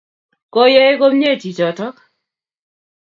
Koyai 0.53 0.95
komnye 0.99 1.31
chi 1.41 1.49
chotok 1.57 1.95